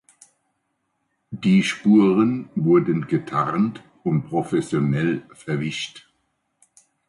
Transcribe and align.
Die 1.29 1.61
Spuren 1.61 2.49
wurden 2.55 3.05
getarnt 3.05 3.83
und 4.03 4.23
professionell 4.23 5.21
verwischt. 5.35 6.09